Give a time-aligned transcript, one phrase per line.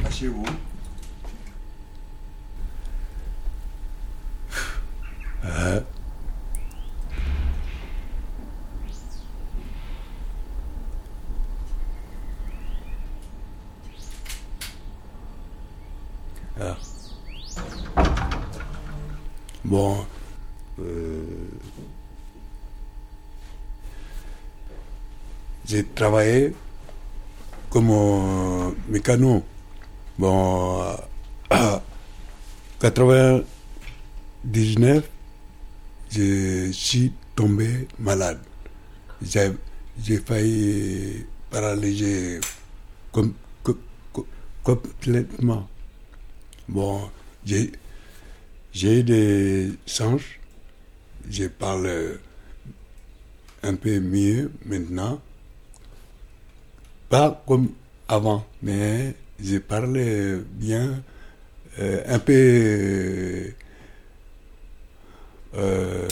[0.00, 0.44] Lâchez-vous.
[5.44, 5.80] Ah.
[16.60, 16.76] Ah.
[19.64, 20.06] Bon,
[25.72, 26.52] j'ai travaillé
[27.70, 29.42] comme euh, mécano.
[30.18, 30.82] Bon,
[31.48, 31.82] à
[32.78, 35.02] 99,
[36.10, 38.38] je suis tombé malade.
[39.22, 42.40] J'ai failli paralyser
[43.10, 43.78] com- co-
[44.12, 44.26] co-
[44.62, 45.66] complètement.
[46.68, 47.08] Bon,
[47.46, 47.72] j'ai
[49.02, 50.38] des singes.
[51.30, 52.18] Je parle
[53.62, 55.18] un peu mieux maintenant.
[57.12, 57.68] Pas comme
[58.08, 60.00] avant, mais je parle
[60.54, 61.02] bien,
[61.78, 63.52] euh, un peu.
[65.54, 66.08] euh,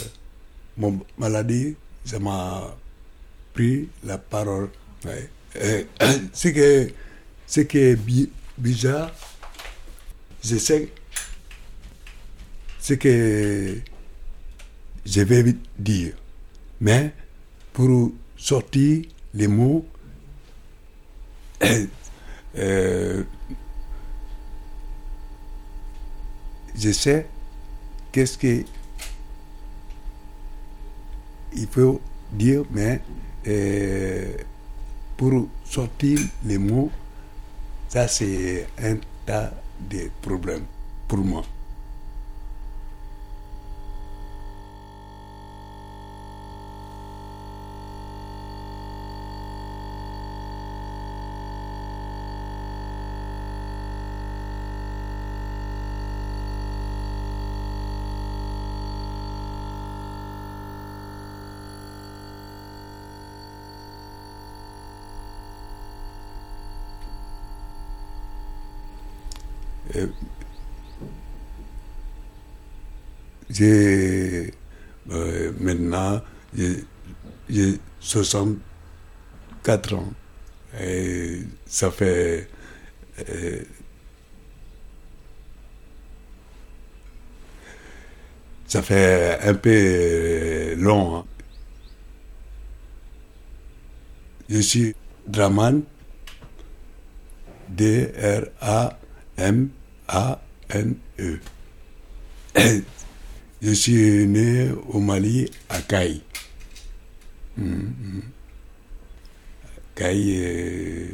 [0.77, 2.77] mon maladie, ça m'a
[3.55, 4.69] pris la parole.
[5.07, 5.31] Ouais.
[5.57, 5.85] Euh,
[6.35, 6.91] ce, que,
[7.47, 9.11] ce qui est bi- bizarre,
[10.45, 10.91] je sais
[12.79, 13.79] ce que
[15.07, 16.13] je vais dire.
[16.79, 17.15] Mais
[17.73, 19.03] pour sortir
[19.33, 19.87] les mots,
[22.59, 23.23] euh,
[26.77, 27.27] je sais
[28.13, 28.65] qu'est-ce que
[31.53, 32.01] il faut
[32.33, 33.01] dire, mais
[33.47, 34.33] euh,
[35.17, 36.91] pour sortir les mots,
[37.89, 39.53] ça c'est un tas
[39.91, 40.65] de problèmes
[41.09, 41.43] pour moi.
[73.61, 74.55] J'ai
[75.11, 76.23] euh, maintenant
[76.57, 76.83] j'ai
[77.51, 80.13] j'ai 64 ans
[80.81, 82.49] et ça fait
[83.29, 83.61] euh,
[88.67, 91.17] ça fait un peu long.
[91.17, 91.25] hein.
[94.49, 94.95] Je suis
[95.27, 95.83] Draman,
[97.69, 99.01] D-R-A-M-A-N-E.
[103.63, 106.23] Je suis né au Mali, à Caille.
[109.95, 111.09] Caille, euh,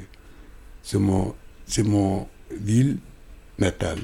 [0.83, 1.35] c'est mon,
[1.67, 2.99] c'est mon ville
[3.59, 3.99] natale.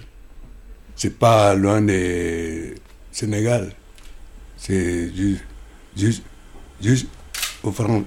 [0.96, 2.74] C'est pas loin de
[3.12, 3.72] Sénégal.
[4.56, 5.44] C'est juste,
[5.96, 6.22] juste,
[6.80, 7.06] juste
[7.62, 8.04] aux fron-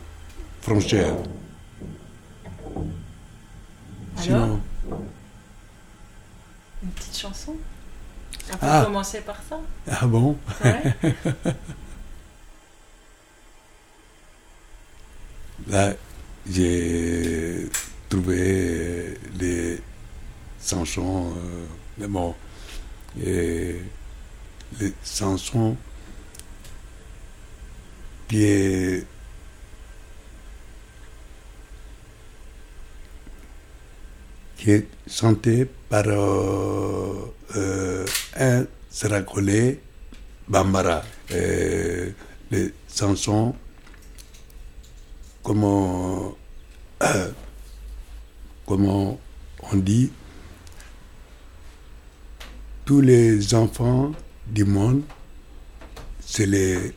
[0.61, 1.15] frontières.
[4.17, 4.59] Alors?
[6.83, 7.55] Une petite chanson?
[8.53, 8.83] On peut Ah.
[8.85, 9.59] commencer par ça.
[9.91, 10.37] Ah bon?
[10.59, 10.95] Vrai
[15.67, 15.93] Là,
[16.49, 17.69] j'ai
[18.09, 19.79] trouvé les
[20.63, 21.33] chansons,
[22.01, 22.35] euh, bon,
[23.23, 23.81] et
[24.79, 25.75] les chansons
[28.27, 29.07] qui est
[34.65, 38.03] qui est chanté par euh, euh,
[38.35, 39.79] un Saracolé
[40.47, 41.03] Bambara.
[41.29, 43.53] Les chansons
[45.43, 46.35] comment,
[48.65, 49.19] comment
[49.71, 50.11] on dit,
[52.85, 54.13] tous les enfants
[54.47, 55.03] du monde,
[56.19, 56.91] c'est les,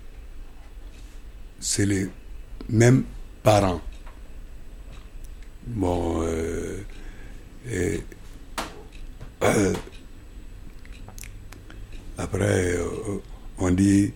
[1.61, 2.09] c'est les
[2.71, 3.05] mêmes
[3.43, 3.83] parents.
[5.67, 6.58] Bon, euh,
[7.71, 8.01] et,
[9.43, 9.75] euh,
[12.17, 13.21] après, euh,
[13.59, 14.13] on dit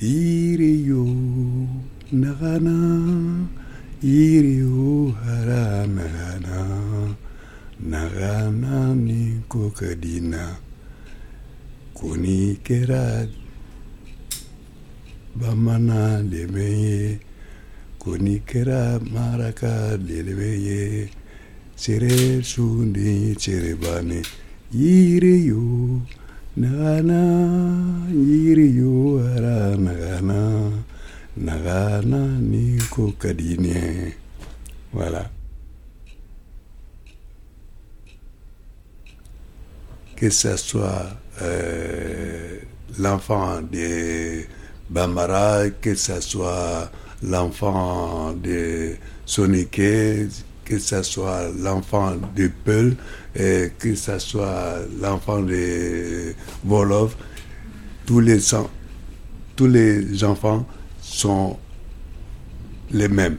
[0.00, 1.06] Iriyo
[2.12, 3.46] Nagana,
[4.02, 6.66] Iriyo Hara Nagana,
[7.80, 10.56] Nagana ni kokadina,
[11.94, 13.26] Kuni kera
[15.36, 17.20] Bamana lemeye,
[17.98, 21.08] Kuni kera maraka lemeye,
[21.82, 24.22] Sere sundi cerebane,
[24.72, 26.00] Iriyo
[26.56, 27.18] Nagana,
[28.08, 30.70] Iriyo Hara Nagana,
[31.36, 34.14] Nagana ni kokadine.
[34.94, 35.28] Voilà.
[40.14, 42.60] Que ce soit euh,
[43.00, 44.44] l'enfant de
[44.88, 46.92] Bambara, que ce soit
[47.24, 48.94] l'enfant de
[49.26, 50.28] Soniké,
[50.72, 52.96] que ce soit l'enfant de Peul,
[53.36, 56.34] et que ce soit l'enfant de
[56.64, 57.14] Volov,
[58.06, 58.38] tous les,
[59.54, 60.64] tous les enfants
[61.02, 61.58] sont
[62.90, 63.36] les mêmes.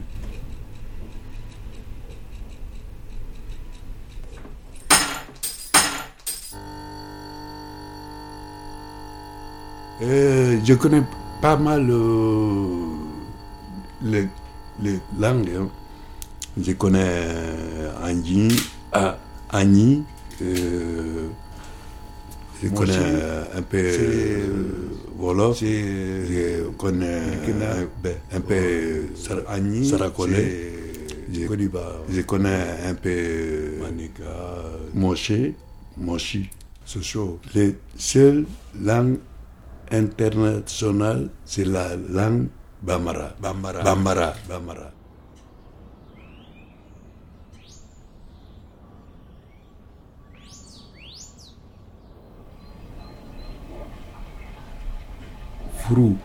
[10.03, 11.01] Euh, je connais
[11.41, 12.67] pas mal euh,
[14.03, 14.27] les,
[14.83, 15.49] les langues.
[15.57, 15.82] hein.
[16.57, 18.47] Je connais euh, Anji,
[18.91, 19.17] ah,
[20.41, 21.27] euh,
[22.61, 29.41] je Moi connais euh, un peu c'est- euh, c'est- je connais un, un peu Sar-
[31.33, 32.01] Je- Côte d'Ivoire.
[32.09, 34.23] Je connais un peu Manika,
[34.93, 35.31] Moshe,
[35.97, 36.49] Moshi.
[36.85, 37.39] c'est chaud.
[37.55, 38.45] Les seules
[38.79, 39.17] langues
[39.91, 42.47] internationales, c'est la langue
[42.83, 43.33] Bambara.
[43.41, 43.81] Bambara.
[43.81, 44.33] Bambara.
[44.47, 44.91] Bambara.
[55.83, 56.17] Frou,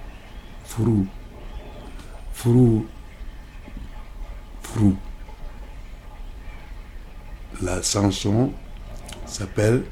[0.64, 1.06] frou,
[2.32, 2.86] frou,
[4.62, 4.96] frou.
[7.60, 8.52] La chanson
[9.26, 9.82] s'appelle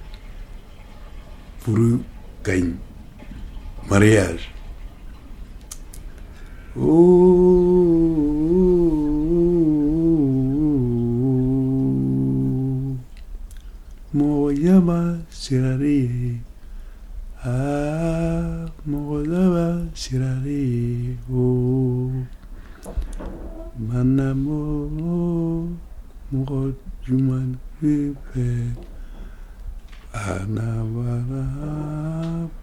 [1.58, 2.04] Frou
[2.44, 2.76] Gagne.
[3.90, 4.52] Mariage.
[6.76, 7.16] Oh,
[14.12, 16.40] Moyama sirari.
[17.44, 18.55] Ah,
[18.86, 22.12] Moldava Sirari O
[23.76, 25.76] Manamo
[26.30, 28.76] Mojuman Ripe
[30.14, 31.42] Anavara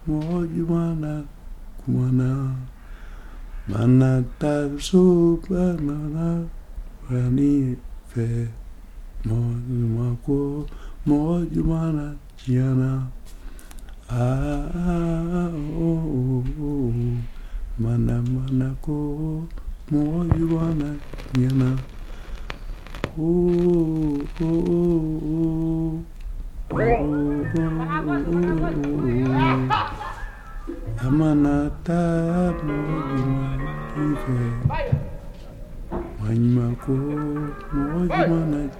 [0.08, 1.26] Mojumana
[1.84, 2.56] Kumana.
[3.68, 6.48] Manatar Supanana
[7.10, 7.76] Rani
[8.08, 8.48] Fe
[9.24, 10.66] Mojumako
[11.06, 13.10] Mojumana Tiana
[18.74, 19.46] Jumako,
[19.90, 20.90] Mo Jumana,
[21.34, 21.70] Giana.
[22.94, 26.02] Ah, oh, oh, oh.
[36.20, 36.94] Mana mana ko,
[37.72, 38.70] Mo Jumana,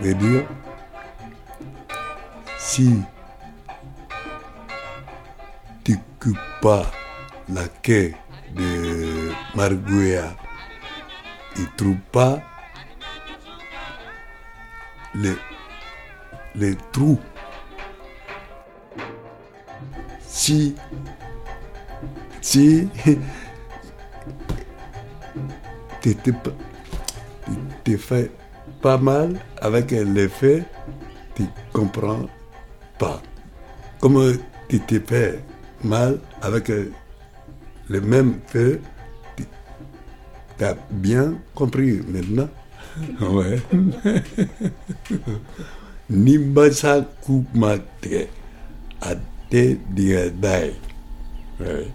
[0.02, 0.46] veut dire
[2.58, 3.02] si
[5.84, 6.86] tu coupes pas
[7.50, 8.14] la queue
[8.56, 10.36] de Marguerite,
[11.58, 12.42] il trouve pas
[15.14, 15.36] les,
[16.56, 17.20] les trous.
[20.20, 20.76] Si
[22.42, 22.88] si
[26.02, 26.38] tu te, tu
[27.84, 28.32] te fais
[28.82, 30.64] pas mal avec les faits,
[31.36, 31.44] tu
[31.74, 32.30] comprends
[33.00, 33.20] pas.
[34.00, 34.38] Comme
[34.70, 35.40] tu te fais
[35.84, 36.72] mal avec
[37.90, 38.80] les mêmes faits,
[39.36, 42.50] tu as bien compris maintenant?
[43.20, 43.60] Ouais.
[46.10, 48.30] Nimbasa kumate
[49.02, 50.72] ate diadai.
[51.60, 51.88] Ouais.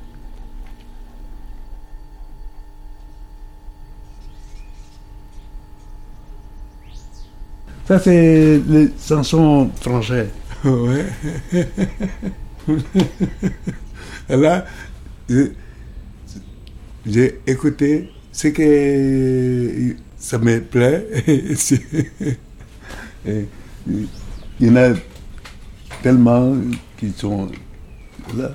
[7.91, 10.29] Ça, c'est les chansons françaises.
[10.65, 11.07] Ouais.
[14.29, 14.65] Là,
[17.05, 21.05] j'ai écouté ce que ça me plaît.
[23.27, 23.49] Il
[24.61, 24.91] y en a
[26.01, 26.55] tellement
[26.97, 27.51] qui sont
[28.37, 28.53] là.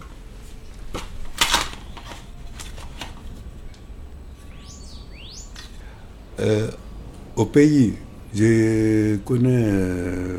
[6.39, 6.71] Euh,
[7.35, 7.95] au pays,
[8.35, 10.37] je connais euh,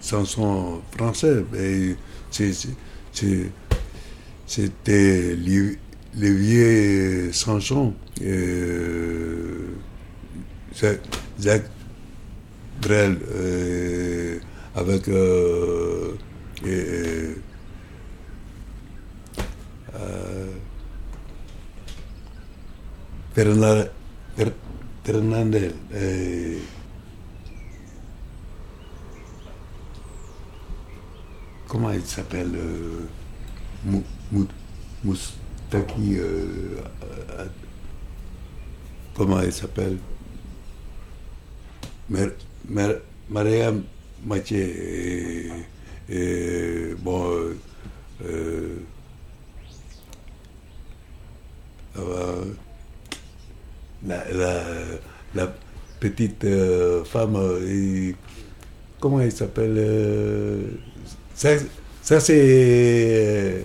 [0.00, 1.44] chansons françaises.
[4.46, 5.76] C'était les
[6.14, 7.94] vieux chansons.
[8.22, 9.66] Euh,
[11.38, 11.70] Jacques,
[12.80, 14.38] Brel euh,
[14.74, 16.14] avec euh,
[16.64, 17.34] euh,
[25.08, 25.72] Fernandel.
[25.94, 26.58] euh,
[31.66, 33.06] comment il s'appelle euh,
[33.86, 34.46] Mou- Mou-
[35.04, 36.82] Moustaki euh,
[37.38, 37.46] euh,
[39.16, 39.96] comment il s'appelle
[42.10, 42.36] Mar-
[42.68, 43.00] Mar-
[43.30, 43.72] Maria
[44.26, 45.50] Mathieu et,
[46.10, 47.56] et, bon euh,
[51.96, 52.44] euh,
[54.06, 54.62] la, la,
[55.34, 55.54] la
[56.00, 58.16] petite euh, femme euh, et-
[59.00, 60.62] comment elle s'appelle euh,
[61.34, 61.50] ça,
[62.02, 63.64] ça c'est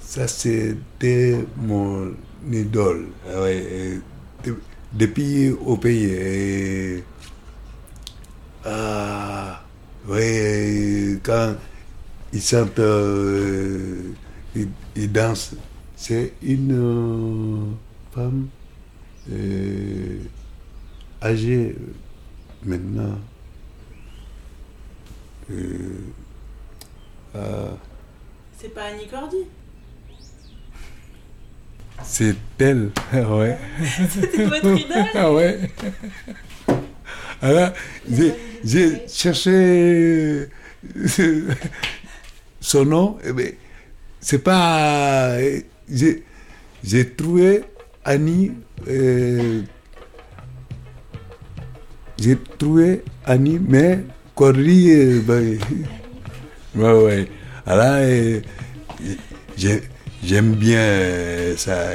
[0.00, 2.12] ça c'était mon
[2.50, 3.06] idole.
[3.28, 4.00] Ah ouais,
[4.44, 4.58] de-
[4.92, 7.04] depuis au pays et,
[8.64, 9.62] ah
[10.08, 11.54] ouais quand
[12.32, 14.12] ils chantent euh,
[14.54, 15.54] ils, ils dansent
[15.96, 18.48] c'est une euh, femme
[19.32, 20.18] euh,
[21.22, 21.92] âgée euh,
[22.64, 23.18] maintenant
[25.50, 25.98] euh,
[27.34, 27.76] ah,
[28.58, 29.44] C'est pas Annie Cordy?
[32.02, 33.58] C'est elle ouais
[34.10, 35.70] C'était votre idole Ah ouais.
[37.40, 37.72] Alors,
[38.10, 38.34] j'ai,
[38.64, 40.48] j'ai cherché
[42.60, 43.52] son nom, eh ben,
[44.20, 45.36] c'est pas.
[45.88, 46.24] J'ai,
[47.16, 47.62] trouvé
[48.04, 48.52] Annie.
[48.88, 49.62] euh,
[52.18, 54.00] j'ai trouvé Annie, mais
[54.34, 54.90] Corrie.
[54.92, 55.58] euh, ben,
[56.76, 57.28] ouais.
[57.66, 58.40] Alors, euh,
[59.56, 59.82] j'ai-
[60.22, 61.90] j'aime bien ça,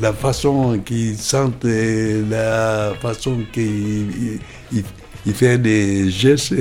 [0.00, 4.38] la façon qu'il chante, euh, la façon qu'il
[4.72, 4.84] il,
[5.26, 6.54] il fait des gestes.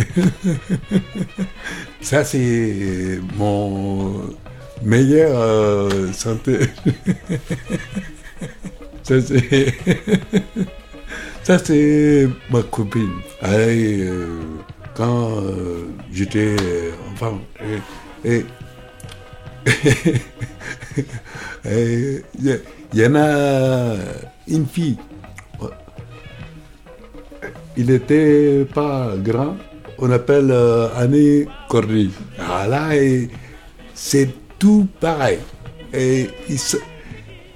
[2.02, 4.30] ça, c'est mon
[4.84, 6.60] meilleur euh, chanteur.
[9.04, 9.74] ça, c'est.
[11.44, 13.10] Ça, c'est ma copine.
[13.42, 14.40] Elle, euh,
[14.94, 16.56] quand euh, j'étais
[17.12, 17.40] enfant,
[18.24, 18.46] et,
[21.66, 22.24] Il
[22.94, 23.96] y, y en a
[24.48, 24.98] une fille.
[27.78, 29.58] Il n'était pas grand.
[29.98, 32.12] On appelle euh, Annie Cordy.
[32.38, 32.90] Ah là,
[33.96, 34.30] c'est
[34.60, 35.40] tout pareil.
[35.94, 36.60] Et il,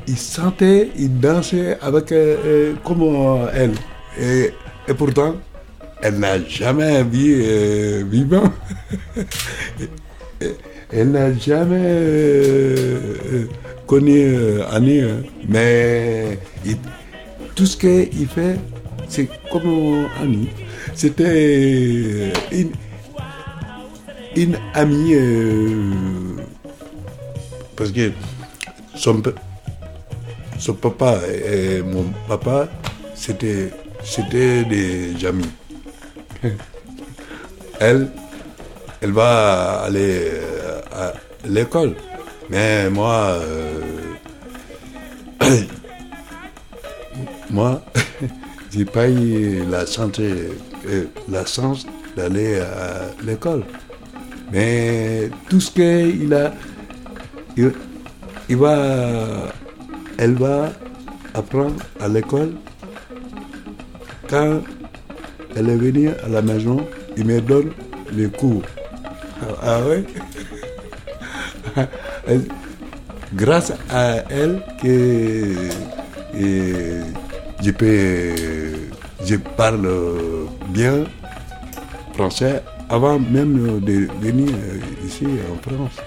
[0.08, 3.74] il chantait, il dansait avec euh, euh, comme euh, elle.
[4.20, 5.36] Et, pourtant,
[6.02, 8.52] elle n'a jamais vu vivant.
[10.96, 11.98] Elle n'a jamais
[13.88, 15.24] connu Annie, hein.
[15.50, 16.38] mais
[17.56, 18.58] tout ce qu'il fait,
[19.08, 20.50] c'est comme Annie.
[20.94, 22.74] C'était une,
[24.36, 25.16] une amie,
[27.76, 28.12] parce que
[28.96, 29.32] son, pa-
[30.60, 32.68] son papa et mon papa,
[33.16, 33.72] c'était
[34.04, 35.50] c'était des amis.
[37.80, 38.10] Elle,
[39.02, 41.14] elle va aller euh, à
[41.48, 41.96] l'école.
[42.50, 43.82] Mais moi, euh,
[47.50, 47.82] moi,
[48.72, 50.50] j'ai pas eu la santé,
[50.88, 53.64] euh, la chance d'aller à l'école.
[54.52, 56.54] Mais tout ce qu'il a,
[57.58, 59.54] il, va,
[60.18, 60.72] elle va
[61.34, 62.54] apprendre à l'école.
[64.30, 64.62] Quand
[65.56, 66.86] elle est venue à la maison,
[67.18, 67.72] il me donne
[68.12, 68.64] les cours.
[69.62, 69.80] Ah,
[71.76, 71.84] ah
[73.34, 75.54] Grâce à elle que
[76.36, 78.36] je peux,
[79.26, 79.90] je parle
[80.70, 81.06] bien
[82.14, 84.54] français avant même de venir
[85.04, 85.98] ici en France.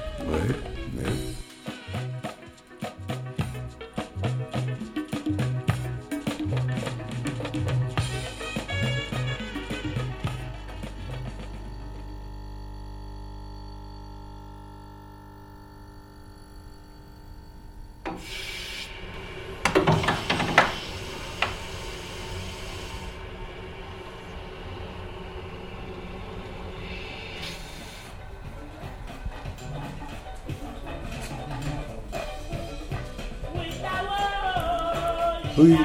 [35.67, 35.77] Oui,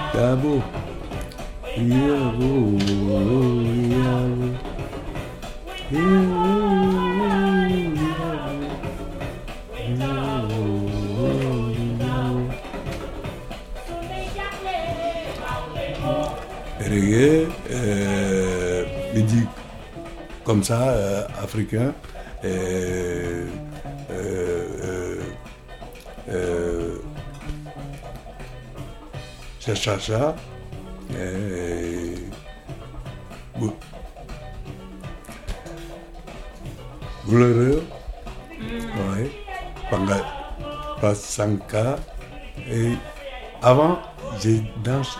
[20.43, 21.93] comme ça, africain.
[29.61, 30.35] C'est Chacha.
[31.13, 32.15] Et,
[33.59, 33.73] Bou-
[37.25, 37.83] Bouléreux.
[38.59, 39.31] Ouais.
[39.89, 40.17] Panga,
[41.01, 41.97] Pasanka.
[42.69, 42.93] Et
[43.61, 43.99] avant,
[44.41, 45.11] j'ai dansé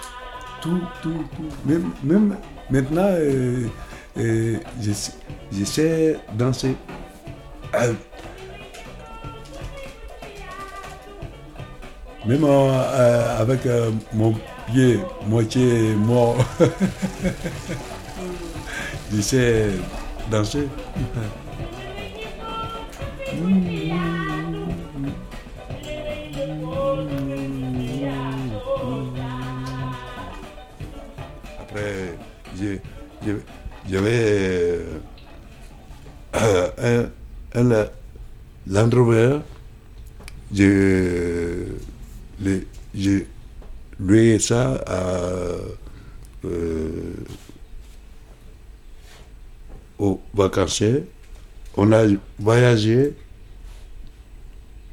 [0.62, 1.50] tout, tout, tout.
[1.65, 2.38] Même, même
[2.69, 3.67] maintenant, euh,
[4.17, 5.13] euh, je, sais-
[5.51, 6.75] je sais danser.
[7.75, 7.93] Euh,
[12.31, 14.33] même euh, euh, avec euh, mon
[14.67, 16.38] pied moitié mort,
[19.13, 19.65] je sais
[20.31, 20.69] danser.
[31.59, 32.15] Après,
[33.89, 34.79] j'avais
[36.33, 37.09] euh,
[37.53, 37.85] un, un
[38.67, 39.39] Land Rover.
[40.53, 41.65] J'ai
[42.93, 43.27] j'ai
[43.99, 45.57] loué ça à,
[46.45, 47.13] euh.
[51.77, 52.05] On a
[52.39, 53.13] voyagé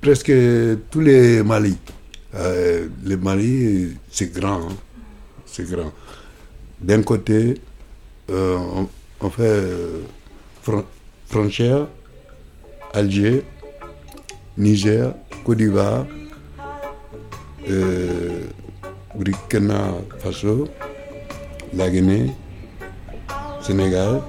[0.01, 0.33] presque
[0.91, 1.77] tous les Mali.
[2.35, 4.69] Euh, le Mali, c'est grand.
[4.69, 4.77] hein.
[5.47, 5.93] C'est grand.
[6.81, 7.55] D'un côté,
[8.31, 8.59] euh,
[9.21, 10.03] on, fait euh,
[12.93, 13.43] Alger,
[14.59, 16.07] Niger, Côte d'Ivoire,
[17.71, 18.45] euh,
[19.15, 20.69] Burkina Faso,
[21.75, 22.33] la Guinée,
[23.63, 24.21] Sénégal,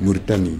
[0.00, 0.58] Mauritanie.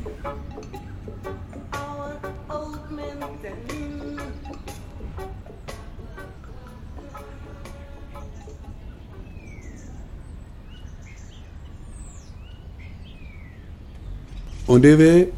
[14.67, 15.31] On devait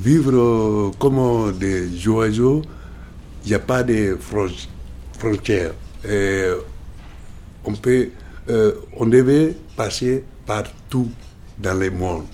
[0.00, 2.62] vivre comme des oiseaux.
[3.44, 4.48] Il n'y a pas de fron-
[5.18, 5.72] frontières.
[6.08, 6.44] Et
[7.64, 8.08] on, peut,
[8.48, 11.10] euh, on devait passer partout
[11.58, 12.26] dans le monde.